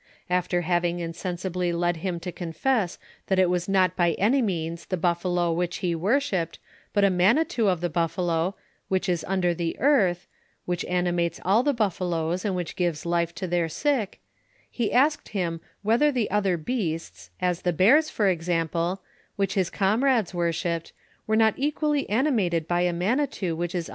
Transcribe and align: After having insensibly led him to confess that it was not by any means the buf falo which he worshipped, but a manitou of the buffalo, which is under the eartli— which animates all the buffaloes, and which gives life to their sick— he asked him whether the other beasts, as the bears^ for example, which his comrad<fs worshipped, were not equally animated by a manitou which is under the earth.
After 0.31 0.61
having 0.61 0.97
insensibly 0.99 1.71
led 1.71 1.97
him 1.97 2.19
to 2.21 2.31
confess 2.31 2.97
that 3.27 3.37
it 3.37 3.51
was 3.51 3.69
not 3.69 3.95
by 3.95 4.13
any 4.13 4.41
means 4.41 4.87
the 4.87 4.97
buf 4.97 5.21
falo 5.21 5.55
which 5.55 5.77
he 5.85 5.93
worshipped, 5.93 6.57
but 6.91 7.03
a 7.03 7.11
manitou 7.11 7.67
of 7.67 7.81
the 7.81 7.87
buffalo, 7.89 8.55
which 8.87 9.07
is 9.07 9.23
under 9.27 9.53
the 9.53 9.77
eartli— 9.79 10.25
which 10.65 10.83
animates 10.85 11.39
all 11.45 11.61
the 11.61 11.71
buffaloes, 11.71 12.43
and 12.43 12.55
which 12.55 12.75
gives 12.75 13.05
life 13.05 13.35
to 13.35 13.45
their 13.45 13.69
sick— 13.69 14.19
he 14.71 14.91
asked 14.91 15.29
him 15.29 15.61
whether 15.83 16.11
the 16.11 16.31
other 16.31 16.57
beasts, 16.57 17.29
as 17.39 17.61
the 17.61 17.71
bears^ 17.71 18.09
for 18.09 18.27
example, 18.27 19.03
which 19.35 19.53
his 19.53 19.69
comrad<fs 19.69 20.33
worshipped, 20.33 20.93
were 21.27 21.35
not 21.35 21.53
equally 21.57 22.09
animated 22.09 22.67
by 22.67 22.81
a 22.81 22.91
manitou 22.91 23.55
which 23.55 23.75
is 23.75 23.83
under 23.83 23.85
the 23.85 23.89
earth. 23.89 23.89